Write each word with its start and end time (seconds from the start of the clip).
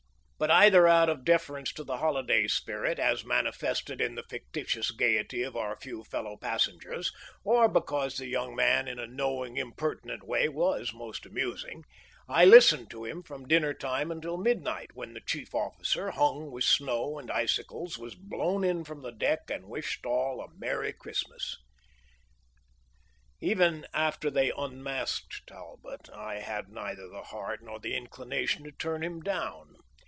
But, 0.43 0.49
either 0.49 0.87
out 0.87 1.07
of 1.07 1.23
deference 1.23 1.71
to 1.73 1.83
the 1.83 1.97
holiday 1.97 2.47
spirit, 2.47 2.97
as 2.97 3.23
manifested 3.23 4.01
in 4.01 4.15
the 4.15 4.23
fictitious 4.27 4.89
gayety 4.89 5.43
of 5.43 5.55
our 5.55 5.77
few 5.79 6.03
fellow 6.03 6.35
passengers, 6.35 7.11
or 7.43 7.69
because 7.69 8.17
the 8.17 8.25
young 8.25 8.55
man 8.55 8.87
in 8.87 8.97
a 8.97 9.05
knowing, 9.05 9.57
impertinent 9.57 10.23
way 10.23 10.49
was 10.49 10.95
most 10.95 11.27
amusing, 11.27 11.83
I 12.27 12.45
listened 12.45 12.89
to 12.89 13.05
him 13.05 13.21
from 13.21 13.47
dinner 13.47 13.75
time 13.75 14.09
until 14.09 14.35
midnight, 14.35 14.95
when 14.95 15.13
the 15.13 15.21
chief 15.21 15.53
officer, 15.53 16.09
hung 16.09 16.49
with 16.49 16.63
snow 16.63 17.19
and 17.19 17.29
icicles, 17.29 17.99
was 17.99 18.15
blown 18.15 18.63
in 18.63 18.83
from 18.83 19.03
the 19.03 19.11
deck 19.11 19.41
and 19.51 19.67
wished 19.67 20.07
all 20.07 20.41
a 20.41 20.51
merry 20.57 20.91
Christmas. 20.91 21.55
Even 23.41 23.85
after 23.93 24.31
they 24.31 24.51
unmasked 24.57 25.45
Talbot 25.45 26.09
I 26.09 26.39
had 26.39 26.67
neither 26.69 27.07
the 27.07 27.25
heart 27.25 27.59
nor 27.61 27.79
the 27.79 27.95
inclination 27.95 28.63
to 28.63 28.71
turn 28.71 29.03
him 29.03 29.21
down. 29.21 29.75